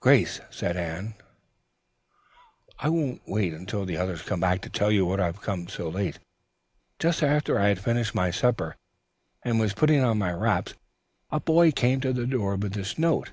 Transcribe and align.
"Grace," 0.00 0.40
said 0.50 0.76
Anne 0.76 1.14
rather 1.16 1.22
tremulously, 2.76 2.76
"I 2.80 2.88
won't 2.90 3.22
wait 3.26 3.54
until 3.54 3.86
the 3.86 3.96
others 3.96 4.20
come 4.20 4.40
back 4.40 4.60
to 4.60 4.68
tell 4.68 4.90
you 4.92 5.06
why 5.06 5.22
I 5.26 5.32
came 5.32 5.68
so 5.68 5.88
late. 5.88 6.18
Just 6.98 7.22
after 7.22 7.58
I 7.58 7.68
had 7.68 7.78
finished 7.80 8.14
my 8.14 8.30
supper 8.30 8.76
and 9.42 9.58
was 9.58 9.72
putting 9.72 10.04
on 10.04 10.18
my 10.18 10.34
wraps 10.34 10.74
a 11.30 11.40
boy 11.40 11.72
came 11.72 12.02
to 12.02 12.12
the 12.12 12.26
door 12.26 12.56
with 12.56 12.74
this 12.74 12.98
note." 12.98 13.30